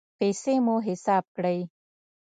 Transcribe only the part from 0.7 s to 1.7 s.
حساب کړئ